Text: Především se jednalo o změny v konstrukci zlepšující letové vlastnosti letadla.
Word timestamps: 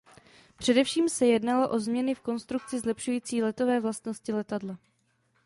Především 0.57 1.09
se 1.09 1.25
jednalo 1.25 1.69
o 1.69 1.79
změny 1.79 2.15
v 2.15 2.19
konstrukci 2.21 2.79
zlepšující 2.79 3.43
letové 3.43 3.79
vlastnosti 3.79 4.33
letadla. 4.33 4.77